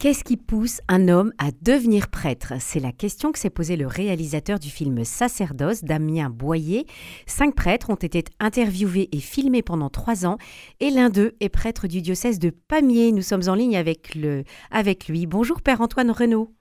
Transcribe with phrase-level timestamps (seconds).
[0.00, 2.52] Qu'est-ce qui pousse un homme à devenir prêtre?
[2.60, 6.84] C'est la question que s'est posée le réalisateur du film Sacerdoce, Damien Boyer.
[7.26, 10.38] Cinq prêtres ont été interviewés et filmés pendant trois ans
[10.78, 13.10] et l'un d'eux est prêtre du diocèse de Pamiers.
[13.10, 15.26] Nous sommes en ligne avec, le, avec lui.
[15.26, 16.52] Bonjour Père Antoine Renaud.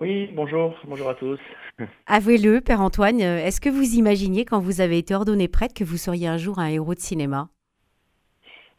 [0.00, 1.40] Oui, bonjour, bonjour à tous.
[2.06, 5.96] Avouez-le, Père Antoine, est-ce que vous imaginiez quand vous avez été ordonné prêtre que vous
[5.96, 7.48] seriez un jour un héros de cinéma?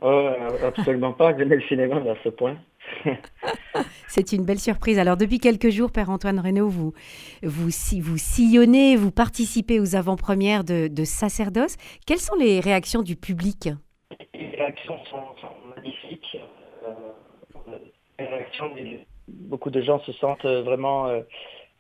[0.01, 0.29] Oh,
[0.63, 2.55] absolument pas, j'aimais le cinéma à ce point.
[4.07, 4.99] C'est une belle surprise.
[4.99, 6.93] Alors, depuis quelques jours, Père Antoine Renaud, vous,
[7.43, 11.77] vous, sillonnez, vous participez aux avant-premières de, Sacerdoce.
[12.05, 13.69] Quelles sont les réactions du public?
[14.33, 15.21] Les réactions sont,
[15.75, 16.37] magnifiques.
[16.87, 16.93] Euh,
[18.19, 18.71] réactions,
[19.27, 21.21] beaucoup de gens se sentent vraiment euh,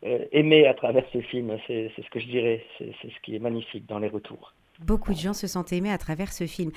[0.05, 1.57] euh, aimés à travers ce film.
[1.67, 2.63] C'est ce que je dirais.
[2.77, 4.53] C'est ce qui est magnifique dans les retours.
[4.79, 6.71] Beaucoup de gens se sentent aimés à travers ce film.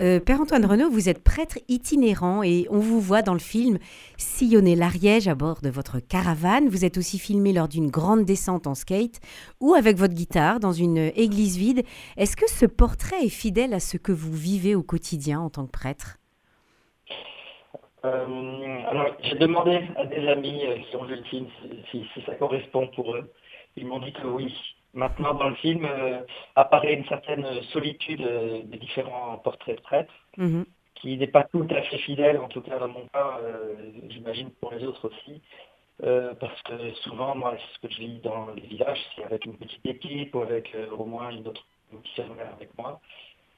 [0.00, 3.78] Euh, Père Antoine Renaud, vous êtes prêtre itinérant et on vous voit dans le film
[4.16, 6.68] sillonner l'Ariège à bord de votre caravane.
[6.68, 9.20] Vous êtes aussi filmé lors d'une grande descente en skate
[9.60, 11.82] ou avec votre guitare dans une église vide.
[12.16, 15.66] Est-ce que ce portrait est fidèle à ce que vous vivez au quotidien en tant
[15.66, 16.16] que prêtre?
[18.06, 21.46] Euh, Alors, j'ai demandé à des amis euh, qui ont vu le film
[21.90, 23.30] si ça correspond pour eux.
[23.76, 24.54] Ils m'ont dit que oui.
[24.94, 26.20] Maintenant, dans le film, euh,
[26.54, 30.64] apparaît une certaine solitude euh, des différents portraits de prêtres, mhm.
[30.94, 33.74] qui n'est pas tout à fait fidèle, en tout cas dans mon cas, euh,
[34.08, 35.42] j'imagine pour les autres aussi.
[36.40, 39.84] parce que souvent, moi, ce que je lis dans les villages, c'est avec une petite
[39.86, 41.64] équipe ou avec au moins une autre
[42.58, 43.00] avec moi.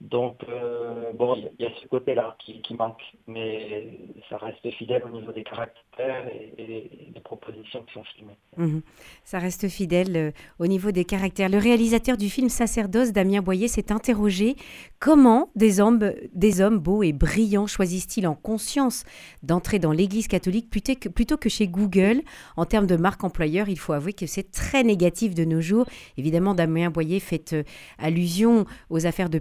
[0.03, 5.09] Donc, euh, bon, il y, a ce côté-là qui, manque, mais ça reste fidèle au
[5.09, 8.37] niveau des caractères et, des propositions qui sont filmées.
[8.59, 8.83] Mhm.
[9.25, 11.49] Ça reste fidèle euh, au niveau des caractères.
[11.49, 14.57] Le réalisateur du film Sacerdoce, Damien Boyer, s'est interrogé
[15.01, 19.05] comment des hommes, des hommes beaux et brillants choisissent-ils en conscience
[19.43, 22.21] d'entrer dans l'Église catholique plutôt que, chez Google?
[22.59, 25.87] En termes de marque employeur, il faut avouer que c'est très négatif de nos jours.
[26.19, 27.63] Évidemment, Damien Boyer fait euh,
[27.99, 29.39] allusion aux affaires de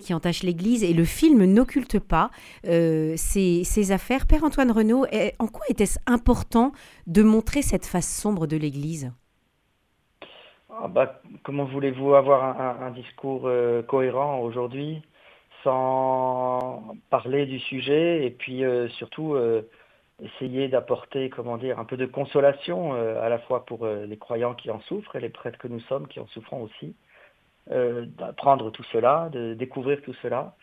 [0.00, 2.30] qui entache l'Église et le film n'occulte pas
[2.66, 4.26] euh, ces, affaires.
[4.26, 5.04] Père Antoine Renaud,
[5.38, 6.72] en quoi était-ce important
[7.06, 9.12] de montrer cette face sombre de l'Église?
[10.70, 15.02] Ah bah, Comment voulez-vous avoir un, discours euh, cohérent aujourd'hui
[15.62, 19.36] sans parler du sujet et puis euh, surtout
[20.20, 24.70] essayer d'apporter comment dire un peu de consolation à la fois pour les croyants qui
[24.70, 26.94] en souffrent et les prêtres que nous sommes qui en souffrons aussi?
[27.70, 30.54] D'apprendre tout cela, de découvrir tout cela,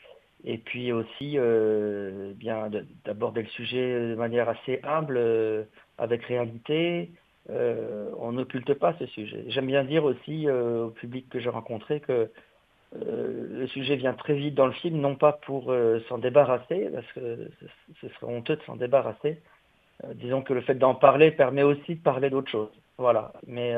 [0.44, 2.70] et puis aussi euh, bien
[3.06, 5.64] d'aborder le sujet de manière assez humble, euh,
[5.98, 7.12] avec réalité.
[7.50, 9.44] on n'occulte pas ce sujet.
[9.48, 12.30] J'aime bien dire aussi au public que j'ai rencontré que
[12.94, 15.74] le sujet vient très vite dans le film, non pas pour
[16.08, 17.50] s'en débarrasser, parce que
[18.02, 19.42] ce serait honteux de s'en débarrasser.
[20.14, 22.72] disons que le fait d'en parler permet aussi de parler d'autre chose.
[22.98, 23.34] Voilà.
[23.48, 23.76] Mais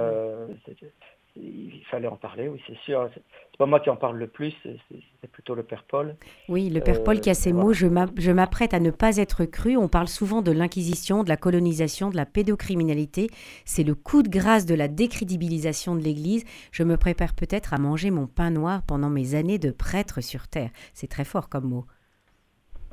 [1.35, 3.09] il fallait en parler, oui, c'est sûr.
[3.13, 6.15] C'est pas moi qui en parle le plus, c'est plutôt le Père Paul.
[6.49, 9.45] Oui, le Père Paul qui a ces euh, mots Je m'apprête à ne pas être
[9.45, 9.77] cru.
[9.77, 13.27] On parle souvent de l'inquisition, de la colonisation, de la pédocriminalité.
[13.65, 16.43] C'est le coup de grâce de la décrédibilisation de l'Église.
[16.71, 20.47] Je me prépare peut-être à manger mon pain noir pendant mes années de prêtre sur
[20.47, 20.71] terre.
[20.93, 21.85] C'est très fort comme mot.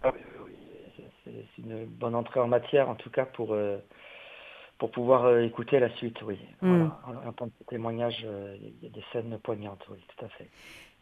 [0.03, 0.21] Ah oui,
[1.25, 3.53] c'est une bonne entrée en matière, en tout cas pour.
[3.53, 3.78] Euh,
[4.78, 6.39] pour pouvoir euh, écouter la suite, oui.
[6.62, 6.87] Mm.
[7.05, 7.34] Voilà.
[7.41, 10.49] En de témoignage, euh, il y a des scènes poignantes, oui, tout à fait.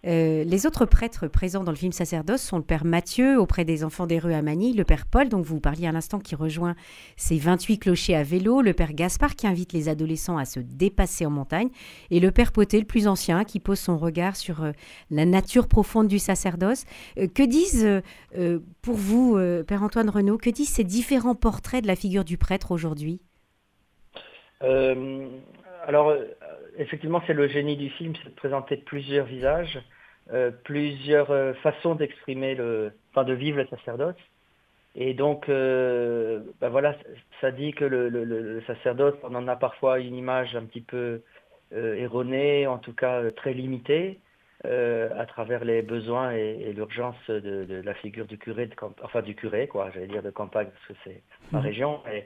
[0.06, 3.82] Euh, les autres prêtres présents dans le film Sacerdoce sont le père Mathieu auprès des
[3.82, 6.74] enfants des rues à Manille, le père Paul, dont vous parliez à l'instant, qui rejoint
[7.16, 11.26] ses 28 clochers à vélo, le père Gaspard, qui invite les adolescents à se dépasser
[11.26, 11.70] en montagne,
[12.10, 14.64] et le père Poté, le plus ancien, qui pose son regard sur
[15.10, 16.84] la nature profonde du sacerdoce.
[17.16, 18.02] que disent,
[18.82, 22.70] pour vous, père Antoine Renaud, que disent ces différents portraits de la figure du prêtre
[22.70, 23.20] aujourd'hui?
[24.62, 25.28] Euh,
[25.86, 26.24] alors, euh,
[26.78, 29.78] effectivement, c'est le génie du film, c'est de présenter plusieurs visages,
[30.32, 34.16] euh, plusieurs façons d'exprimer le, enfin, de vivre le sacerdoce.
[34.98, 36.96] Et donc, ben voilà,
[37.42, 41.20] ça dit que le, sacerdoce, on en a parfois une image un petit peu
[41.70, 44.18] erronée, en tout cas très limitée,
[44.64, 49.68] à travers les besoins et, l'urgence de, la figure du curé, de, enfin du curé,
[49.68, 51.62] quoi, j'allais dire de campagne parce que c'est ma mmh.
[51.62, 52.00] région.
[52.10, 52.24] Et,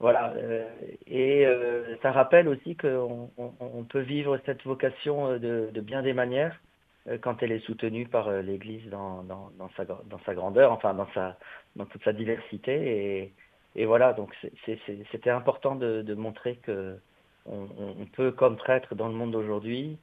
[0.00, 0.32] voilà.
[0.36, 0.64] Euh,
[1.06, 5.38] et euh, ça rappelle aussi qu'on on, peut vivre cette vocation euh,
[5.72, 6.60] de, bien des manières
[7.22, 11.38] quand elle est soutenue par l'Église dans, dans, sa, dans sa grandeur, enfin dans, sa,
[11.74, 12.72] dans toute sa diversité.
[12.72, 13.32] Et,
[13.76, 14.36] et voilà, donc
[14.66, 16.98] c'était important de, de, montrer que
[17.46, 19.96] on, peut, comme prêtre dans le monde d'aujourd'hui,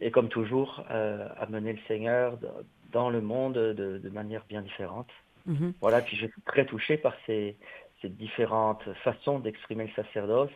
[0.00, 2.36] et comme toujours, amener le Seigneur
[2.92, 5.08] dans le monde de, de manière bien différente.
[5.48, 5.72] Mm-hmm.
[5.80, 7.56] Voilà, puis je suis très touché par ces,
[8.02, 10.50] ces différentes façons d'exprimer le sacerdoce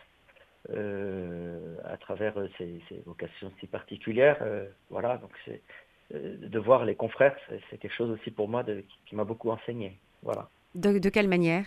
[0.71, 4.39] à travers ces, vocations si particulières.
[4.91, 5.61] voilà, donc c'est
[6.11, 7.37] de voir les confrères,
[7.69, 9.99] c'est quelque chose aussi pour moi de, qui, m'a beaucoup enseigné.
[10.23, 10.49] Voilà.
[10.75, 11.67] de quelle manière?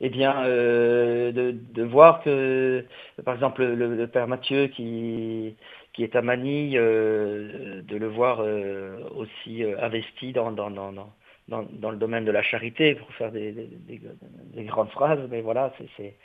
[0.00, 2.84] Eh bien, euh, de, voir que,
[3.24, 5.56] par exemple, le, père Mathieu qui,
[5.92, 11.12] qui est à Manille, euh, de le voir euh, aussi investi dans, dans, dans,
[11.48, 16.16] dans, le domaine de la charité, pour faire des, des, grandes phrases, mais voilà, c'est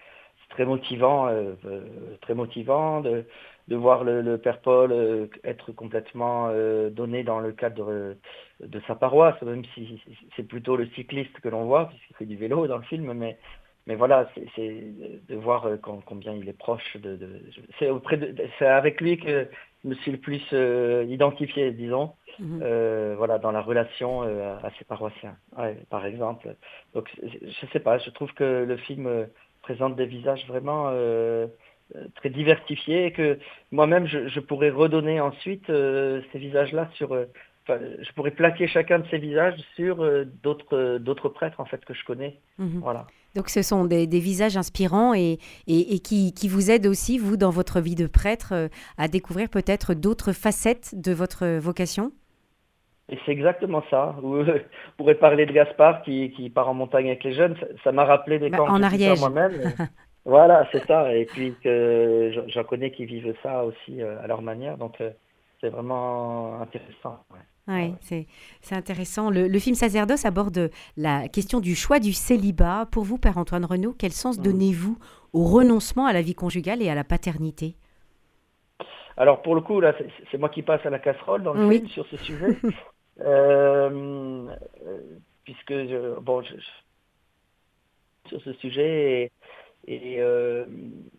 [0.50, 1.30] très motivant,
[2.22, 3.26] très motivant de,
[3.68, 6.50] de voir le, père Paul être complètement
[6.90, 8.16] donné dans le cadre
[8.62, 10.02] de sa paroisse, même si
[10.36, 13.38] c'est plutôt le cycliste que l'on voit, puisqu'il fait du vélo dans le film, mais,
[13.90, 14.84] mais voilà, c'est
[15.28, 17.42] de voir euh, combien il est proche de.
[17.80, 19.48] c'est auprès de, c'est avec lui que
[19.84, 22.60] me suis le plus euh, identifié, disons, mhm.
[22.62, 25.36] euh, voilà, dans la relation à ses paroissiens,
[25.90, 26.56] par exemple.
[26.94, 29.28] Donc, je sais pas, je trouve que le film
[29.62, 30.92] présente des visages vraiment
[32.16, 33.40] très diversifiés et que
[33.72, 37.16] moi-même je, je, pourrais redonner ensuite ces visages-là sur
[37.78, 41.84] je pourrais plaquer chacun de ces visages sur euh, d'autres euh, d'autres prêtres en fait
[41.86, 42.38] que je connais.
[42.58, 42.80] Mhm.
[42.80, 43.08] Voilà.
[43.36, 45.38] Donc ce sont des, visages inspirants et,
[45.68, 48.68] et, qui, qui, vous aident aussi, vous, dans votre vie de prêtre, euh,
[48.98, 52.12] à découvrir peut-être d'autres facettes de votre vocation?
[53.10, 54.16] Et c'est exactement ça.
[54.22, 54.46] Vous
[54.98, 57.56] pourrez parler de Gaspard qui, qui, part en montagne avec les jeunes.
[57.84, 59.20] Ça m'a rappelé des bah, en Ariège.
[59.20, 59.54] moi-même.
[60.26, 61.16] voilà, c'est ça.
[61.16, 64.78] Et puis que j'en connais qui vivent ça aussi à leur manière.
[64.78, 65.02] Donc
[65.60, 67.20] c'est vraiment intéressant.
[67.70, 69.30] Oui, c'est intéressant.
[69.30, 72.88] Le, film Sacerdoce aborde la question du choix du célibat.
[72.92, 74.42] Pour vous, Père Antoine Renaud, quel sens mm.
[74.42, 74.98] donnez-vous
[75.34, 77.76] au renoncement à la vie conjugale et à la paternité?
[79.18, 79.94] Alors, pour le coup, là,
[80.32, 82.58] c'est moi qui passe à la casserole dans le film sur ce sujet.
[83.22, 84.46] Euh,
[85.44, 85.74] puisque,
[86.22, 86.42] bon,
[88.30, 89.30] sur ce sujet,
[89.88, 90.66] et, euh,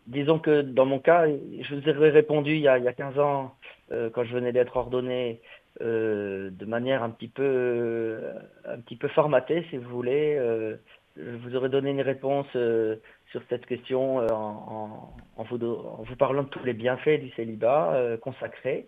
[0.07, 2.93] disons que dans mon cas, je vous ai répondu il y a, il y a
[2.93, 3.55] 15 ans,
[3.91, 5.41] euh, quand je venais d'être ordonné,
[5.79, 8.19] de manière un petit peu
[8.65, 10.35] un petit peu formatée, si vous voulez.
[10.37, 10.75] Euh,
[11.17, 12.95] je vous aurais donné une réponse euh,
[13.31, 18.87] sur cette question en, vous, parlant de tous les bienfaits du célibat consacré.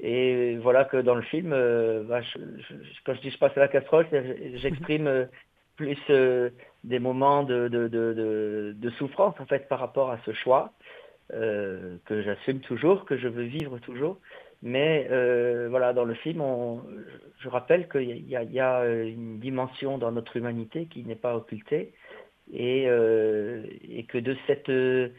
[0.00, 2.20] Et voilà que dans le film, bah,
[3.04, 4.06] quand je dis je passe à la casserole,
[4.54, 5.28] j'exprime
[5.76, 5.98] plus
[6.84, 10.72] des moments de, de, souffrance en fait par rapport à ce choix
[11.30, 14.18] que j'assume toujours, que je veux vivre toujours.
[14.62, 16.42] Mais euh, voilà, dans le film,
[17.38, 21.92] je rappelle qu'il y, a euh, une dimension dans notre humanité qui n'est pas occultée
[22.52, 25.14] et, euh, et, que de cette, de,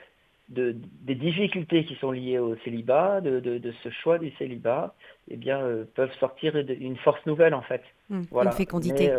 [0.49, 4.93] des difficultés qui sont liées au célibat, de, de, ce choix du célibat,
[5.27, 5.59] eh bien,
[5.95, 7.81] peuvent sortir une force nouvelle en fait.
[8.09, 8.51] Mmh, voilà.
[8.51, 9.11] Une fécondité.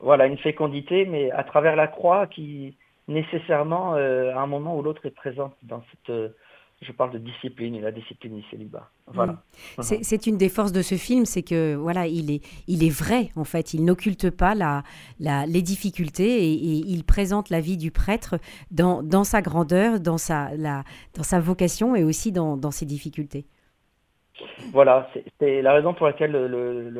[0.00, 2.74] voilà, une fécondité, mais à travers la croix qui
[3.06, 6.34] nécessairement, à un moment ou l'autre, est présente dans cette
[6.82, 8.90] je parle de discipline et la discipline du célibat.
[9.06, 9.42] Voilà.
[9.78, 9.82] Mm.
[10.02, 13.30] C'est une des forces de ce film, c'est que voilà, il est, il est vrai
[13.36, 13.74] en fait.
[13.74, 14.82] Il n'occulte pas la,
[15.20, 18.36] la, les difficultés et, il présente la vie du prêtre
[18.70, 20.84] dans, dans sa grandeur, dans sa, la,
[21.14, 23.46] dans sa vocation et aussi dans, dans ses difficultés.
[24.72, 25.08] Voilà,
[25.38, 26.92] c'est la raison pour laquelle le,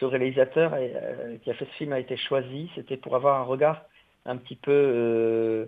[0.00, 2.70] ce réalisateur euh, qui a fait ce film a été choisi.
[2.74, 3.82] C'était pour avoir un regard
[4.24, 5.66] un petit peu, euh,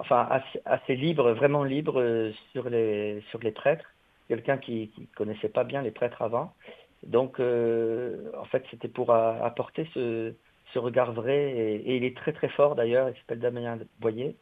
[0.00, 0.28] enfin
[0.64, 3.90] assez, libre, vraiment libre euh, sur les sur les prêtres.
[4.28, 6.54] Quelqu'un qui, connaissait pas bien les prêtres avant.
[7.02, 10.32] Donc, en fait, c'était pour apporter ce,
[10.74, 13.10] regard vrai et, il est très très fort d'ailleurs.
[13.10, 14.34] Il s'appelle Damien Boyer.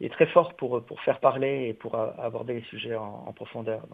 [0.00, 3.86] Il est très fort pour faire parler et pour aborder les sujets en, profondeur.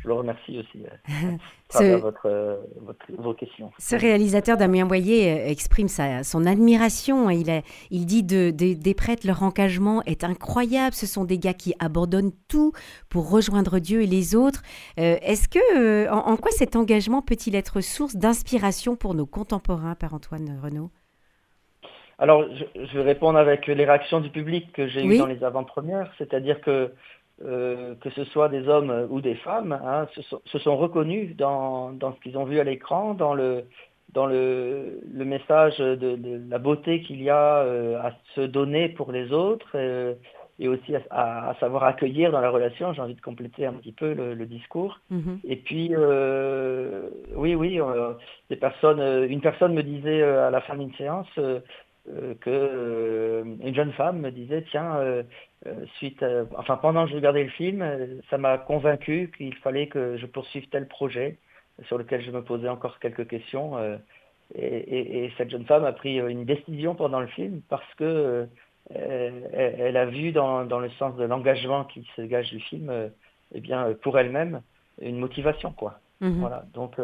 [0.00, 1.36] Je le remercie aussi euh,
[1.70, 3.72] ce, votre, euh, votre, vos questions.
[3.78, 7.30] Ce réalisateur Damien Boyer euh, exprime sa, son admiration.
[7.30, 10.94] Il, a, il dit de, des prêtres, leur engagement est incroyable.
[10.94, 12.72] Ce sont des gars qui abandonnent tout
[13.08, 14.62] pour rejoindre Dieu et les autres.
[14.96, 20.58] Est-ce que, en, quoi cet engagement peut-il être source d'inspiration pour nos contemporains, Père Antoine
[20.62, 20.90] Renaud?
[22.18, 25.44] Alors, je, je, vais répondre avec les réactions du public que j'ai eues dans les
[25.44, 26.92] avant-premières, c'est-à-dire que
[27.44, 32.12] euh, que ce soit des hommes ou des femmes, hein, se, sont, reconnus dans, dans
[32.12, 33.64] ce qu'ils ont vu à l'écran, dans le,
[34.12, 38.88] dans le, le message de, de, la beauté qu'il y a euh, à se donner
[38.88, 40.14] pour les autres euh,
[40.58, 42.92] et aussi à, à, savoir accueillir dans la relation.
[42.92, 44.98] J'ai envie de compléter un petit peu le, le discours.
[45.12, 45.38] Mm-hmm.
[45.44, 45.92] Et puis,
[47.36, 47.80] oui, oui,
[48.50, 51.28] des personnes, une personne me disait à la fin d'une séance
[52.40, 55.22] que une jeune femme me disait, tiens,
[55.66, 56.24] euh, suite,
[56.56, 60.26] enfin pendant que je regardais le film, euh, ça m'a convaincu qu'il fallait que je
[60.26, 61.36] poursuive tel projet
[61.86, 63.76] sur lequel je me posais encore quelques questions.
[63.76, 63.96] Euh,
[64.54, 68.46] et, cette jeune femme a pris une décision pendant le film parce que
[68.94, 72.90] elle, a vu dans, dans, le sens de l'engagement qui se dégage du film,
[73.54, 74.62] eh bien, pour elle-même,
[75.02, 76.00] une motivation, quoi.
[76.20, 76.40] Mhm.
[76.40, 76.64] Voilà.
[76.72, 76.96] Donc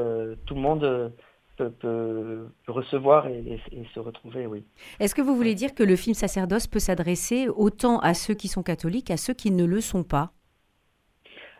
[0.46, 1.12] tout le monde
[1.56, 3.60] peut, recevoir et,
[3.94, 4.64] se retrouver, oui.
[5.00, 8.48] Est-ce que vous voulez dire que le film Sacerdoce peut s'adresser autant à ceux qui
[8.48, 10.32] sont catholiques, à ceux qui ne le sont pas?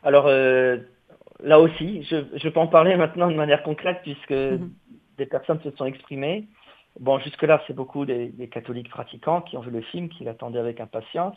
[0.03, 0.79] Alors, euh,
[1.43, 4.71] là aussi, je, peux en parler maintenant de manière concrète puisque mhm.
[5.19, 6.49] des personnes se sont exprimées.
[7.01, 10.81] Bon, jusque-là, c'est beaucoup des, catholiques pratiquants qui ont vu le film, qui l'attendaient avec
[10.81, 11.37] impatience.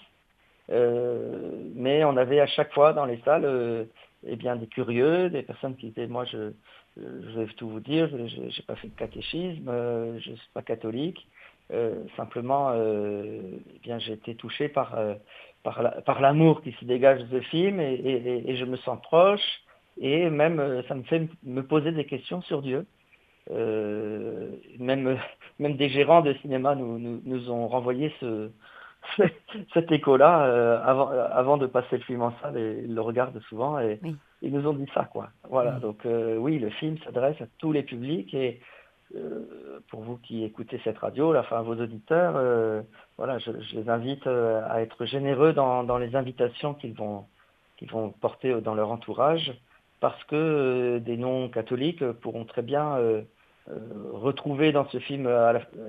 [0.70, 3.86] Euh, mais on avait à chaque fois dans les salles euh,
[4.26, 6.52] eh bien, des curieux, des personnes qui disaient, moi, je,
[7.00, 10.50] je vais tout vous dire, je n'ai pas fait de catéchisme, euh, je ne suis
[10.54, 11.28] pas catholique.
[11.74, 13.42] Euh, simplement, euh,
[13.76, 14.98] eh bien, j'ai été touché par,
[15.64, 19.62] par, l'amour qui se dégage de ce film et, je me sens proche
[20.00, 22.86] et même ça me fait me poser des questions sur Dieu.
[23.50, 25.18] même,
[25.60, 28.50] même des gérants de cinéma nous, nous, ont renvoyé ce,
[29.74, 33.78] cet écho-là avant, avant de passer le film en salle et ils le regardent souvent.
[33.80, 34.00] Et,
[34.42, 35.30] ils nous ont dit ça, quoi.
[35.50, 35.80] Voilà, mm.
[35.80, 38.60] donc euh, oui, le film s'adresse à tous les publics et
[39.16, 42.82] euh, pour vous qui écoutez cette radio, là, enfin vos auditeurs, euh,
[43.18, 47.26] voilà, je, les invite à être généreux dans, dans les invitations qu'ils vont,
[47.78, 49.54] qu'ils vont porter dans leur entourage,
[50.00, 52.98] parce que des non-catholiques pourront très bien
[54.14, 55.28] retrouver dans ce film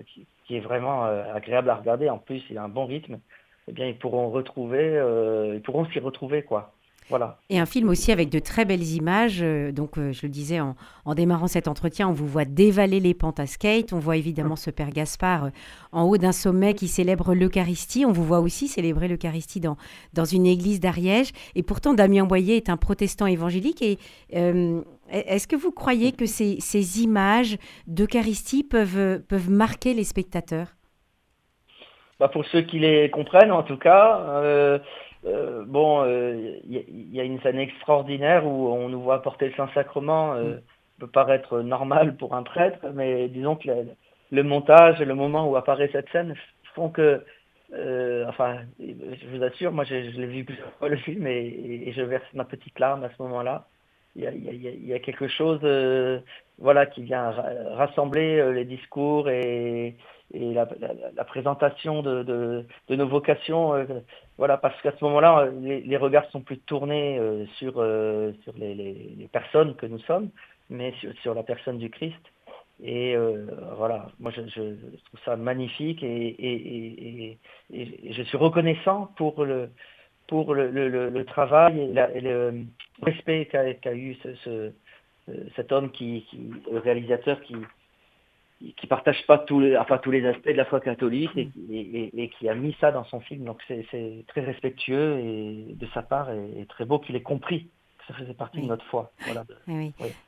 [0.07, 3.19] qui, qui, est vraiment agréable à regarder, en plus il a un bon rythme,
[3.67, 4.95] eh bien ils pourront retrouver,
[5.55, 6.73] ils pourront s'y retrouver, quoi.
[7.49, 9.41] Et un film aussi avec de très belles images.
[9.43, 10.75] Euh, donc, euh, je le disais en,
[11.15, 13.93] démarrant cet entretien, on vous voit dévaler les pentes à skate.
[13.93, 15.51] On voit évidemment ce père Gaspard euh,
[15.93, 18.05] en haut d'un sommet qui célèbre l'Eucharistie.
[18.05, 19.77] On vous voit aussi célébrer l'Eucharistie dans,
[20.13, 21.33] dans une église d'Ariège.
[21.55, 23.83] Et pourtant, Damien Boyer est un protestant évangélique.
[23.83, 23.99] Et
[24.31, 30.69] est-ce que vous croyez que ces, ces images d'Eucharistie peuvent, peuvent marquer les spectateurs?
[32.21, 34.21] Bah Pour ceux qui les comprennent, en tout cas.
[34.27, 34.79] Euh,
[35.25, 40.35] bon, il euh, y, a une scène extraordinaire où on nous voit porter le Saint-Sacrement.
[40.35, 40.61] Euh, mm.
[41.01, 43.69] peut paraître normal pour un prêtre, mais disons que
[44.31, 46.35] le, montage et le moment où apparaît cette scène
[46.75, 47.25] font que,
[48.29, 52.27] enfin, je vous assure, moi je, l'ai vu plusieurs fois le film et, je verse
[52.35, 53.67] ma petite larme à ce moment-là.
[54.17, 55.61] Il y a, quelque chose,
[56.59, 57.31] voilà, qui vient
[57.77, 59.95] rassembler les discours et,
[60.35, 60.67] et la,
[61.25, 63.87] présentation de, nos vocations.
[64.39, 69.29] Euh, voilà, parce qu'à ce moment-là, les, regards sont plus tournés euh, sur, euh, les,
[69.33, 70.31] personnes que nous sommes,
[70.71, 72.17] mais sur, la personne du Christ.
[72.81, 73.17] Et
[73.77, 77.37] voilà, moi je, trouve ça magnifique et,
[77.73, 79.71] je suis reconnaissant pour le,
[80.29, 82.67] pour le, travail et, le
[83.03, 84.73] respect qu'a eu ce,
[85.57, 86.25] cet homme, qui,
[86.71, 87.57] le réalisateur qui,
[88.77, 92.29] qui partage pas tous les, enfin, tous les aspects de la foi catholique et, et,
[92.31, 93.45] qui a mis ça dans son film.
[93.45, 97.69] Donc c'est très respectueux et de sa part et, très beau qu'il ait compris
[98.09, 99.13] ça faisait partie de notre foi.
[99.27, 99.45] Alors,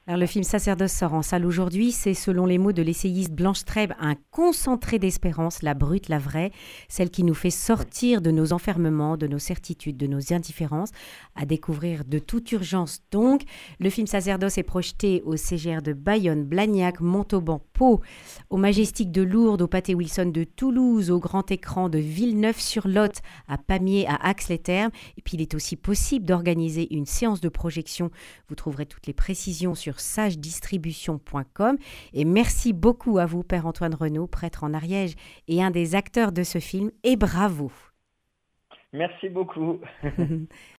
[0.06, 1.92] le film Sacerdoce sort en salle aujourd'hui.
[1.92, 6.50] C'est, selon les mots de l'essayiste Blanche Trèbe, un concentré d'espérance, la brute, la vraie,
[6.88, 10.90] celle qui nous fait sortir de nos enfermements, de nos certitudes, de nos indifférences,
[11.36, 13.00] à découvrir de toute urgence.
[13.12, 13.42] Donc,
[13.78, 18.02] le film Sacerdoce est projeté au CGR de Bayonne, Blagnac, Montauban, Pau,
[18.50, 23.56] au Majestic de Lourdes, au Pâté Wilson de Toulouse, au Grand Écran de Villeneuve-sur-Lot, à
[23.58, 24.90] Pamiers, à Aix-les-Thermes.
[25.16, 27.80] Et puis, il est aussi possible d'organiser une séance de projet
[28.48, 31.76] vous trouverez toutes les précisions sur sagedistribution.com.
[32.12, 35.14] Et merci beaucoup à vous, Père Antoine Renaud, prêtre en Ariège
[35.48, 36.90] et un des acteurs de ce film.
[37.04, 37.70] Et bravo.
[38.92, 39.78] Merci beaucoup.